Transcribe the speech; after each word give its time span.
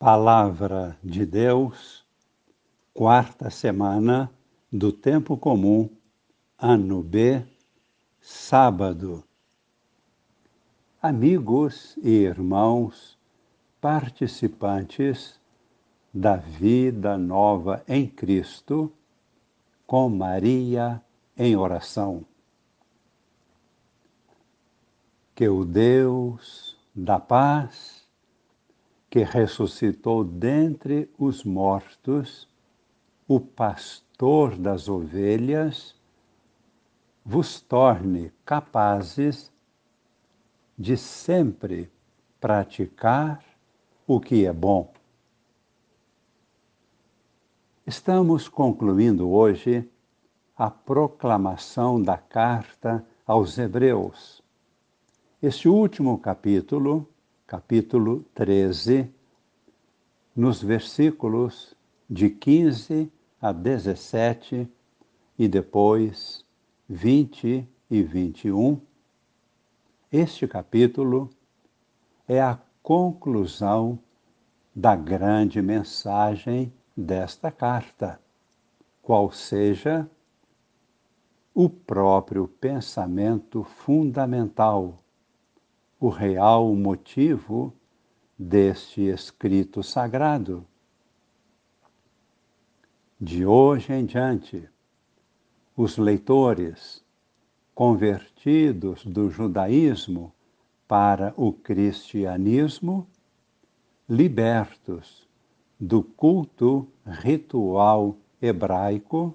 Palavra 0.00 0.96
de 1.04 1.26
Deus, 1.26 2.06
quarta 2.94 3.50
semana 3.50 4.30
do 4.72 4.90
Tempo 4.90 5.36
Comum, 5.36 5.90
ano 6.58 7.02
B, 7.02 7.44
sábado. 8.18 9.22
Amigos 11.02 11.98
e 12.02 12.12
irmãos, 12.12 13.18
participantes 13.78 15.38
da 16.14 16.34
vida 16.34 17.18
nova 17.18 17.84
em 17.86 18.06
Cristo, 18.06 18.90
com 19.86 20.08
Maria 20.08 20.98
em 21.36 21.54
oração. 21.56 22.24
Que 25.34 25.46
o 25.46 25.62
Deus 25.62 26.74
da 26.94 27.20
paz, 27.20 27.99
que 29.10 29.24
ressuscitou 29.24 30.22
dentre 30.22 31.10
os 31.18 31.42
mortos, 31.42 32.48
o 33.26 33.40
pastor 33.40 34.56
das 34.56 34.88
ovelhas, 34.88 35.96
vos 37.24 37.60
torne 37.60 38.32
capazes 38.44 39.52
de 40.78 40.96
sempre 40.96 41.90
praticar 42.40 43.44
o 44.06 44.20
que 44.20 44.46
é 44.46 44.52
bom. 44.52 44.92
Estamos 47.84 48.48
concluindo 48.48 49.28
hoje 49.28 49.88
a 50.56 50.70
proclamação 50.70 52.00
da 52.00 52.16
carta 52.16 53.04
aos 53.26 53.58
Hebreus. 53.58 54.40
Este 55.42 55.68
último 55.68 56.18
capítulo 56.18 57.08
capítulo 57.50 58.24
13, 58.32 59.12
nos 60.36 60.62
versículos 60.62 61.76
de 62.08 62.30
15 62.30 63.10
a 63.42 63.50
17 63.50 64.68
e 65.36 65.48
depois 65.48 66.46
20 66.88 67.68
e 67.90 68.02
21. 68.04 68.80
Este 70.12 70.46
capítulo 70.46 71.28
é 72.28 72.40
a 72.40 72.56
conclusão 72.84 73.98
da 74.72 74.94
grande 74.94 75.60
mensagem 75.60 76.72
desta 76.96 77.50
carta, 77.50 78.20
qual 79.02 79.32
seja 79.32 80.08
o 81.52 81.68
próprio 81.68 82.46
pensamento 82.46 83.64
fundamental 83.64 85.00
o 86.00 86.08
real 86.08 86.74
motivo 86.74 87.74
deste 88.38 89.02
escrito 89.02 89.82
sagrado. 89.82 90.66
De 93.20 93.44
hoje 93.44 93.92
em 93.92 94.06
diante, 94.06 94.66
os 95.76 95.98
leitores 95.98 97.04
convertidos 97.74 99.04
do 99.04 99.30
judaísmo 99.30 100.32
para 100.88 101.34
o 101.36 101.52
cristianismo, 101.52 103.06
libertos 104.08 105.28
do 105.78 106.02
culto 106.02 106.88
ritual 107.06 108.16
hebraico, 108.40 109.34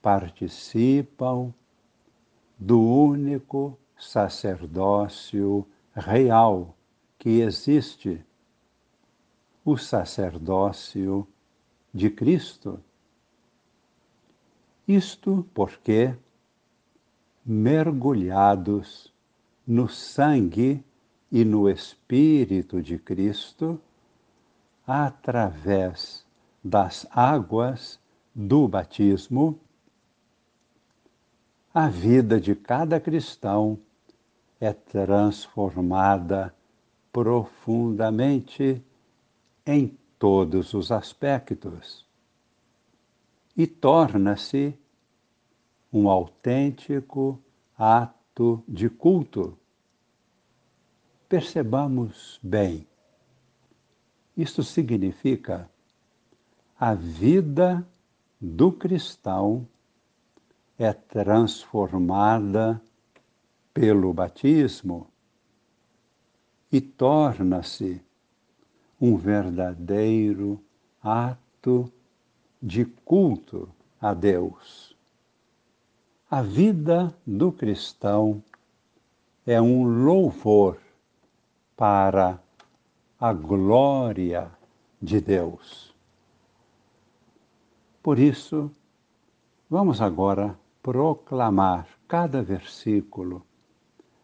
participam 0.00 1.52
do 2.56 2.80
único 2.80 3.76
sacerdócio 4.02 5.64
real 5.94 6.74
que 7.18 7.40
existe, 7.40 8.24
o 9.64 9.76
sacerdócio 9.76 11.26
de 11.94 12.10
Cristo. 12.10 12.80
Isto 14.88 15.46
porque, 15.54 16.16
mergulhados 17.46 19.12
no 19.64 19.88
sangue 19.88 20.84
e 21.30 21.44
no 21.44 21.70
Espírito 21.70 22.82
de 22.82 22.98
Cristo, 22.98 23.80
através 24.84 26.26
das 26.62 27.06
águas 27.12 28.00
do 28.34 28.66
batismo, 28.66 29.58
a 31.72 31.88
vida 31.88 32.40
de 32.40 32.56
cada 32.56 32.98
cristão 32.98 33.78
é 34.62 34.72
transformada 34.72 36.54
profundamente 37.12 38.80
em 39.66 39.98
todos 40.16 40.72
os 40.72 40.92
aspectos 40.92 42.06
e 43.56 43.66
torna-se 43.66 44.78
um 45.92 46.08
autêntico 46.08 47.40
ato 47.76 48.62
de 48.68 48.88
culto. 48.88 49.58
Percebamos 51.28 52.38
bem, 52.40 52.86
isto 54.36 54.62
significa 54.62 55.68
a 56.78 56.94
vida 56.94 57.84
do 58.40 58.70
cristão 58.70 59.66
é 60.78 60.92
transformada 60.92 62.80
pelo 63.72 64.12
batismo 64.12 65.08
e 66.70 66.80
torna-se 66.80 68.02
um 69.00 69.16
verdadeiro 69.16 70.62
ato 71.02 71.92
de 72.62 72.84
culto 72.84 73.68
a 74.00 74.14
Deus. 74.14 74.96
A 76.30 76.40
vida 76.40 77.14
do 77.26 77.52
cristão 77.52 78.42
é 79.46 79.60
um 79.60 79.84
louvor 80.04 80.78
para 81.76 82.40
a 83.18 83.32
glória 83.32 84.50
de 85.00 85.20
Deus. 85.20 85.94
Por 88.02 88.18
isso, 88.18 88.70
vamos 89.68 90.00
agora 90.00 90.58
proclamar 90.82 91.86
cada 92.08 92.42
versículo 92.42 93.44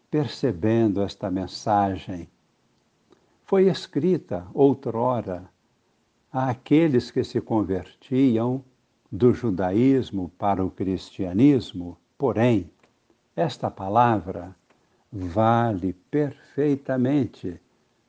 percebendo 0.09 1.01
esta 1.01 1.29
mensagem. 1.29 2.27
Foi 3.45 3.67
escrita 3.67 4.47
outrora 4.53 5.49
àqueles 6.31 7.09
que 7.11 7.23
se 7.23 7.41
convertiam 7.41 8.63
do 9.11 9.33
judaísmo 9.33 10.29
para 10.37 10.63
o 10.63 10.69
cristianismo, 10.69 11.97
porém, 12.17 12.69
esta 13.35 13.71
palavra 13.71 14.55
vale 15.11 15.93
perfeitamente 16.11 17.59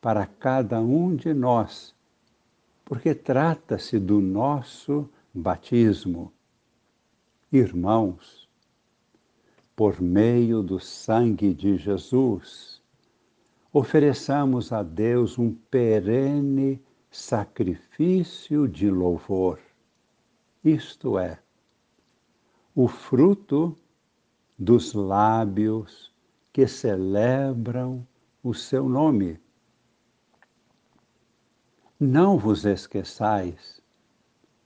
para 0.00 0.27
cada 0.27 0.81
um 0.81 1.15
de 1.15 1.32
nós, 1.32 1.94
porque 2.84 3.15
trata-se 3.15 3.99
do 3.99 4.21
nosso 4.21 5.09
batismo. 5.32 6.32
Irmãos, 7.53 8.50
por 9.75 10.00
meio 10.00 10.62
do 10.62 10.78
sangue 10.78 11.54
de 11.54 11.76
Jesus, 11.76 12.82
ofereçamos 13.72 14.72
a 14.72 14.82
Deus 14.82 15.38
um 15.38 15.53
perene 15.53 16.81
sacrifício 17.10 18.69
de 18.69 18.91
louvor, 18.91 19.58
isto 20.64 21.19
é, 21.19 21.38
o 22.75 22.86
fruto 22.86 23.76
dos 24.58 24.92
lábios 24.92 26.12
que 26.52 26.66
celebram 26.66 28.06
o 28.42 28.52
seu 28.52 28.88
nome. 28.88 29.38
Não 31.98 32.38
vos 32.38 32.64
esqueçais 32.64 33.81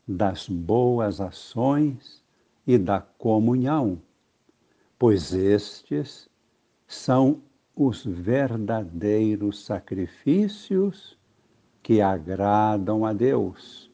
das 0.06 0.48
boas 0.48 1.20
ações 1.20 2.22
e 2.66 2.76
da 2.78 3.00
comunhão 3.00 4.00
pois 4.98 5.32
estes 5.32 6.28
são 6.86 7.42
os 7.74 8.04
verdadeiros 8.04 9.64
sacrifícios 9.64 11.18
que 11.82 12.00
agradam 12.00 13.04
a 13.04 13.12
Deus. 13.12 13.90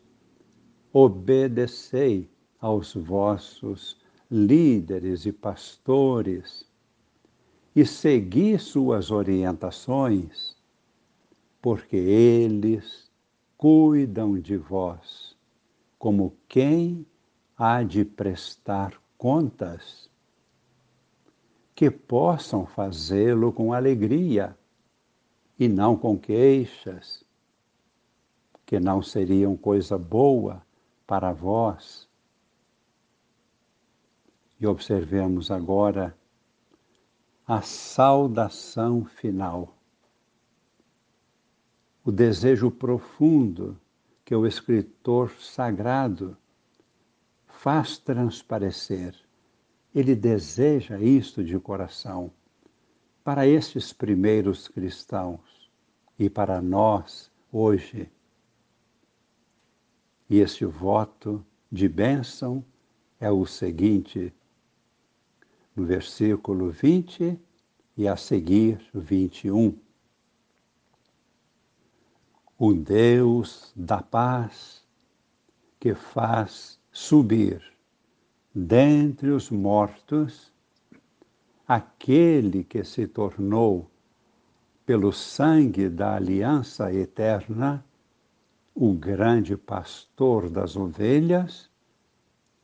Obedecei 0.92 2.28
aos 2.60 2.94
vossos 2.94 3.98
líderes 4.30 5.24
e 5.24 5.32
pastores 5.32 6.68
e 7.74 7.86
segui 7.86 8.58
suas 8.58 9.10
orientações, 9.10 10.56
porque 11.62 11.96
eles 11.96 13.10
cuidam 13.56 14.38
de 14.38 14.56
vós, 14.56 15.36
como 15.98 16.34
quem 16.48 17.06
há 17.56 17.82
de 17.82 18.04
prestar 18.04 19.00
contas 19.16 20.09
que 21.80 21.90
possam 21.90 22.66
fazê-lo 22.66 23.54
com 23.54 23.72
alegria 23.72 24.54
e 25.58 25.66
não 25.66 25.96
com 25.96 26.18
queixas, 26.18 27.24
que 28.66 28.78
não 28.78 29.00
seriam 29.00 29.56
coisa 29.56 29.96
boa 29.96 30.60
para 31.06 31.32
vós. 31.32 32.06
E 34.60 34.66
observemos 34.66 35.50
agora 35.50 36.14
a 37.46 37.62
saudação 37.62 39.06
final. 39.06 39.74
O 42.04 42.12
desejo 42.12 42.70
profundo 42.70 43.80
que 44.22 44.34
o 44.34 44.46
escritor 44.46 45.30
sagrado 45.40 46.36
faz 47.46 47.96
transparecer. 47.96 49.29
Ele 49.94 50.14
deseja 50.14 50.98
isto 51.00 51.42
de 51.42 51.58
coração 51.58 52.32
para 53.24 53.46
estes 53.46 53.92
primeiros 53.92 54.68
cristãos 54.68 55.70
e 56.18 56.30
para 56.30 56.62
nós 56.62 57.30
hoje. 57.52 58.10
E 60.28 60.38
este 60.38 60.64
voto 60.64 61.44
de 61.70 61.88
bênção 61.88 62.64
é 63.18 63.30
o 63.30 63.44
seguinte: 63.44 64.32
no 65.74 65.84
versículo 65.84 66.70
20 66.70 67.38
e 67.96 68.06
a 68.06 68.16
seguir 68.16 68.80
21. 68.94 69.76
O 72.56 72.72
Deus 72.72 73.72
da 73.74 74.02
paz 74.02 74.84
que 75.80 75.94
faz 75.94 76.78
subir 76.92 77.62
dentre 78.54 79.30
os 79.30 79.50
mortos 79.50 80.52
aquele 81.66 82.64
que 82.64 82.82
se 82.82 83.06
tornou, 83.06 83.88
pelo 84.84 85.12
sangue 85.12 85.88
da 85.88 86.16
aliança 86.16 86.92
eterna, 86.92 87.84
o 88.74 88.92
grande 88.92 89.56
pastor 89.56 90.50
das 90.50 90.74
ovelhas, 90.74 91.70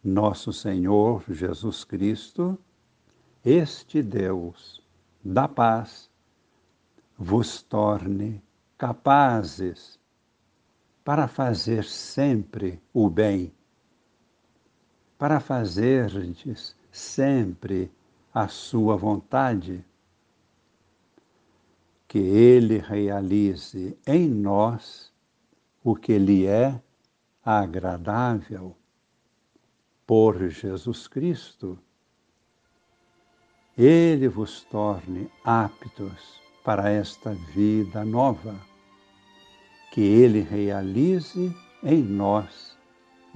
nosso 0.03 0.53
Senhor 0.53 1.23
Jesus 1.29 1.85
Cristo, 1.85 2.59
este 3.45 4.03
Deus 4.03 4.83
da 5.25 5.47
paz 5.47 6.11
vos 7.17 7.63
torne 7.63 8.43
capazes 8.77 10.01
para 11.05 11.29
fazer 11.29 11.85
sempre 11.85 12.81
o 12.93 13.09
bem, 13.09 13.53
para 15.19 15.41
fazerdes 15.41 16.77
sempre 16.93 17.91
a 18.33 18.49
sua 18.49 18.97
vontade, 18.97 19.85
que 22.07 22.19
Ele 22.19 22.79
realize 22.79 23.97
em 24.07 24.29
nós 24.29 25.13
o 25.83 25.97
que 25.97 26.19
lhe 26.19 26.47
é 26.47 26.81
agradável 27.45 28.77
por 30.07 30.49
Jesus 30.49 31.09
Cristo. 31.09 31.79
Ele 33.77 34.29
vos 34.29 34.65
torne 34.65 35.31
aptos 35.45 36.41
para 36.65 36.91
esta 36.91 37.33
vida 37.55 38.05
nova, 38.05 38.55
que 39.93 40.01
Ele 40.01 40.41
realize 40.41 41.55
em 41.83 42.03
nós 42.03 42.76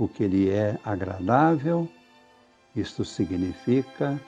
o 0.01 0.09
que 0.09 0.27
lhe 0.27 0.49
é 0.49 0.79
agradável, 0.83 1.87
isto 2.75 3.05
significa 3.05 4.19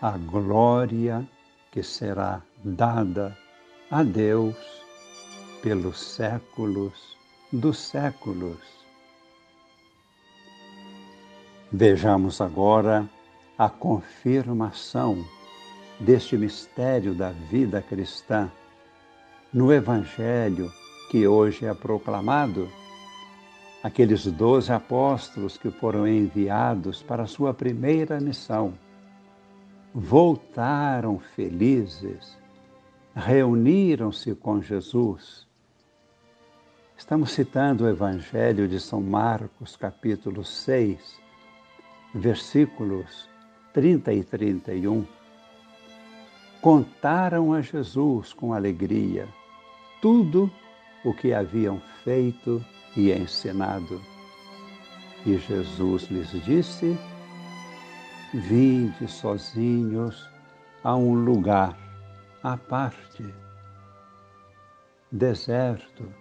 a 0.00 0.16
glória 0.16 1.28
que 1.70 1.82
será 1.82 2.40
dada 2.64 3.36
a 3.90 4.02
Deus 4.02 4.56
pelos 5.62 6.00
séculos 6.00 7.14
dos 7.52 7.76
séculos. 7.78 8.56
Vejamos 11.70 12.40
agora 12.40 13.06
a 13.58 13.68
confirmação 13.68 15.22
deste 16.00 16.38
mistério 16.38 17.12
da 17.12 17.32
vida 17.32 17.82
cristã 17.82 18.50
no 19.52 19.70
Evangelho 19.70 20.72
que 21.10 21.26
hoje 21.28 21.66
é 21.66 21.74
proclamado. 21.74 22.72
Aqueles 23.82 24.24
doze 24.26 24.72
apóstolos 24.72 25.56
que 25.56 25.68
foram 25.68 26.06
enviados 26.06 27.02
para 27.02 27.24
a 27.24 27.26
sua 27.26 27.52
primeira 27.52 28.20
missão 28.20 28.74
voltaram 29.92 31.18
felizes, 31.18 32.38
reuniram-se 33.14 34.36
com 34.36 34.62
Jesus. 34.62 35.48
Estamos 36.96 37.32
citando 37.32 37.82
o 37.82 37.88
Evangelho 37.88 38.68
de 38.68 38.78
São 38.78 39.00
Marcos, 39.00 39.74
capítulo 39.76 40.44
6, 40.44 41.20
versículos 42.14 43.28
30 43.72 44.12
e 44.12 44.22
31, 44.22 45.04
contaram 46.60 47.52
a 47.52 47.60
Jesus 47.60 48.32
com 48.32 48.52
alegria 48.52 49.26
tudo 50.00 50.48
o 51.04 51.12
que 51.12 51.34
haviam 51.34 51.82
feito 52.04 52.64
e 52.96 53.10
ensinado. 53.12 54.00
E 55.24 55.38
Jesus 55.38 56.04
lhes 56.10 56.30
disse: 56.44 56.96
Vinde 58.32 59.06
sozinhos 59.08 60.28
a 60.82 60.96
um 60.96 61.14
lugar 61.14 61.76
à 62.42 62.56
parte, 62.56 63.24
deserto, 65.10 66.12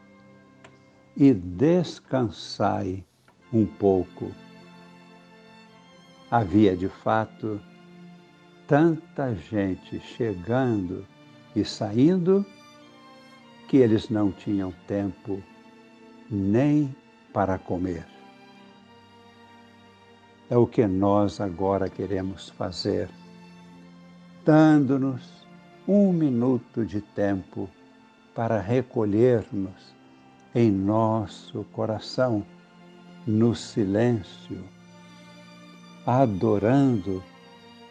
e 1.17 1.33
descansai 1.33 3.03
um 3.51 3.65
pouco 3.65 4.31
Havia 6.31 6.77
de 6.77 6.87
fato 6.87 7.59
tanta 8.65 9.35
gente 9.35 9.99
chegando 9.99 11.05
e 11.53 11.65
saindo 11.65 12.45
que 13.67 13.75
eles 13.75 14.07
não 14.07 14.31
tinham 14.31 14.71
tempo 14.87 15.43
nem 16.31 16.95
para 17.33 17.57
comer. 17.57 18.05
É 20.49 20.57
o 20.57 20.65
que 20.65 20.87
nós 20.87 21.41
agora 21.41 21.89
queremos 21.89 22.49
fazer, 22.49 23.09
dando-nos 24.45 25.45
um 25.87 26.13
minuto 26.13 26.85
de 26.85 27.01
tempo 27.01 27.69
para 28.33 28.59
recolher-nos 28.59 29.93
em 30.55 30.71
nosso 30.71 31.63
coração, 31.71 32.45
no 33.27 33.53
silêncio 33.53 34.63
adorando 36.05 37.23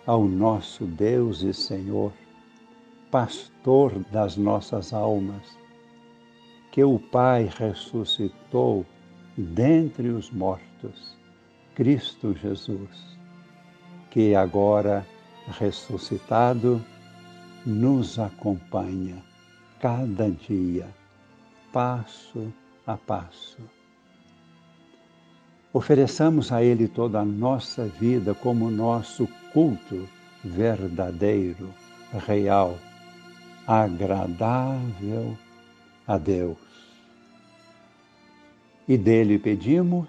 ao 0.04 0.24
nosso 0.24 0.84
Deus 0.84 1.42
e 1.42 1.54
Senhor, 1.54 2.12
pastor 3.10 3.98
das 4.10 4.36
nossas 4.36 4.92
almas, 4.92 5.56
que 6.70 6.84
o 6.84 6.98
Pai 6.98 7.50
ressuscitou 7.58 8.86
dentre 9.36 10.08
os 10.08 10.30
mortos, 10.30 11.16
Cristo 11.74 12.34
Jesus, 12.34 13.18
que 14.10 14.34
agora 14.34 15.06
ressuscitado 15.58 16.84
nos 17.66 18.18
acompanha 18.18 19.22
cada 19.80 20.30
dia, 20.30 20.86
passo 21.72 22.52
a 22.86 22.96
passo. 22.96 23.58
Ofereçamos 25.72 26.50
a 26.52 26.62
Ele 26.62 26.88
toda 26.88 27.20
a 27.20 27.24
nossa 27.24 27.86
vida 27.86 28.34
como 28.34 28.70
nosso 28.70 29.28
culto 29.52 30.08
verdadeiro, 30.44 31.72
real, 32.26 32.76
agradável 33.66 35.36
a 36.10 36.18
Deus. 36.18 36.58
E 38.88 38.98
dele 38.98 39.38
pedimos 39.38 40.08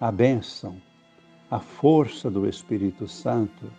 a 0.00 0.10
bênção, 0.10 0.80
a 1.50 1.60
força 1.60 2.30
do 2.30 2.48
Espírito 2.48 3.06
Santo, 3.06 3.70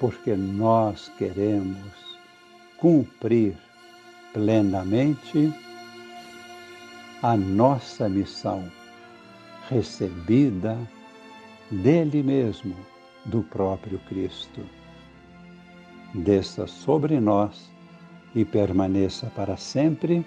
porque 0.00 0.34
nós 0.34 1.08
queremos 1.16 2.18
cumprir 2.76 3.56
plenamente 4.32 5.54
a 7.22 7.36
nossa 7.36 8.08
missão 8.08 8.68
recebida 9.68 10.76
dele 11.70 12.20
mesmo, 12.20 12.74
do 13.26 13.44
próprio 13.44 14.00
Cristo. 14.08 14.66
Desça 16.12 16.66
sobre 16.66 17.20
nós 17.20 17.70
e 18.34 18.44
permaneça 18.44 19.30
para 19.36 19.56
sempre 19.56 20.26